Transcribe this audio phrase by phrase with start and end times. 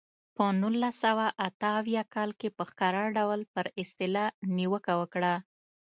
[0.35, 5.33] په نولس سوه اته اویا کال کې په ښکاره ډول پر اصطلاح نیوکه وکړه.